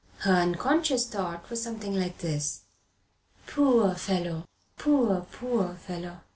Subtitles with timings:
[0.21, 2.61] Her unconscious thought was something like this:
[3.45, 6.21] "Poor fellow; poor, poor fellow!